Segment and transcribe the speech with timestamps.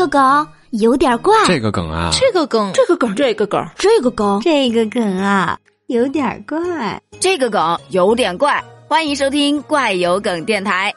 [0.00, 8.64] 个梗有点怪，这个梗啊，这个梗，这个梗，这个梗，这个梗，这个梗啊，有点怪，这个梗有点怪。
[8.88, 10.94] 欢迎收听怪有梗电台。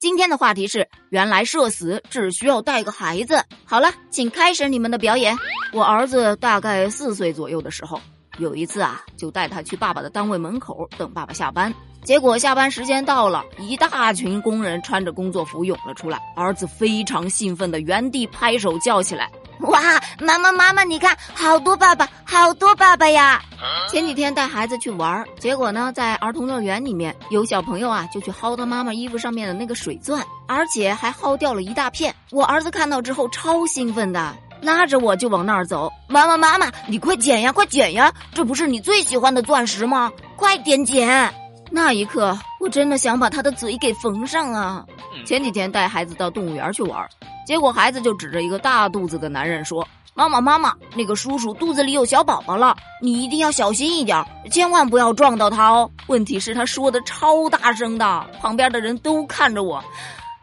[0.00, 3.44] 今天的话题是：原来社死只需要带个孩子。
[3.64, 5.36] 好了，请开始你们的表演。
[5.72, 8.00] 我儿子大概四岁左右的时候，
[8.38, 11.72] 有一次啊，就带他去爸爸的单位门口等爸爸下班。
[12.04, 16.18] 结果下班时间到了，一大群工人穿着工作服涌了出来。
[16.34, 19.28] 儿子非常兴奋的原地拍手叫起来
[19.60, 19.80] ：“哇，
[20.18, 23.42] 妈妈妈妈，你看，好多爸爸，好多爸爸呀！”
[23.90, 32.14] 前几天带孩子去玩，结果呢，在儿童乐园里面有小朋友啊，就去薅他妈妈衣服上面的那个水钻，而且还薅掉了一大片。
[32.30, 35.92] 我儿子看到之后超兴奋的，拉着我就往那儿走。
[36.06, 38.10] 妈妈妈妈，你快捡呀，快捡呀！
[38.32, 40.10] 这不是你最喜欢的钻石吗？
[40.36, 41.34] 快点捡！
[41.70, 44.84] 那一刻，我真的想把他的嘴给缝上啊！
[45.26, 47.06] 前几天带孩子到动物园去玩，
[47.46, 59.76] 结果孩子就指着一个大肚子的男人说：“妈妈妈妈，那个叔叔肚子里有小宝宝了，你一定要小心一点，千万不要撞到他哦。”问题是，他说的超大声的，旁边的人都看着我，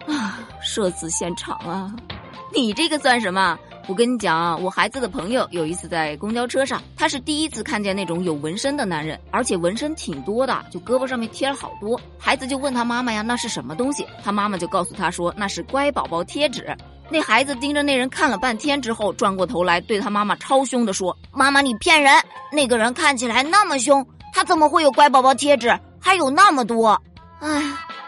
[0.08, 1.92] 啊，社死现场啊！
[2.54, 3.58] 你这个算什么？
[3.88, 12.00] 我跟你讲啊，我孩子的朋友有一次在公交车上，他是第一次看见那种有纹身的男人，而且纹身挺多的，就胳膊上面贴了好多。
[12.18, 14.04] 孩子就问他妈妈呀，那是什么东西？
[14.24, 16.76] 他妈妈就告诉他说，那是乖宝宝贴纸。
[17.10, 22.12] 那孩子盯着那人看了半天之后，转过头来对他妈妈超凶的说：“妈妈，你骗人！
[22.52, 25.80] 那个人看起来那么凶，他怎么会有乖宝宝贴纸？
[26.00, 27.00] 还有那么多！”
[27.40, 27.62] 哎。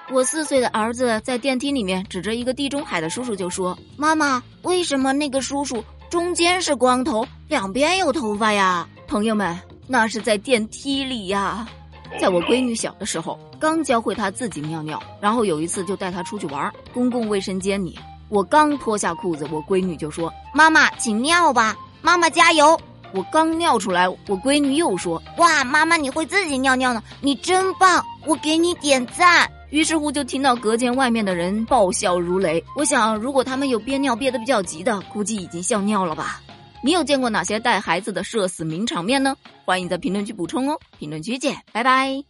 [0.09, 11.67] 我四岁的儿子在电梯里面指着一个地中海的叔叔就说：“妈妈，为什么那个叔叔中间是光头，两边有头发呀？”朋友们，那是在电梯里呀。
[12.21, 22.79] 在我闺女小的时候，刚教会她自己尿尿，然后有一次就带她出去玩，公共卫生间里，我刚脱下裤子，我闺女就说：“妈妈，请尿吧，妈妈加油。”
[23.13, 32.63] 我刚尿出来，我闺女又说：“哇，妈妈你会自己尿尿呢，你真棒，我给你点赞。”于是乎，就听到隔间外面的人爆笑如雷。
[32.75, 36.41] 我想，如果他们有憋尿憋得比较急的，估计已经笑尿了吧？
[36.83, 39.35] 你有见过哪些带孩子的社死名场面呢？
[39.65, 40.79] 欢迎在评论区补充哦！
[40.99, 42.23] 评论区见，拜拜。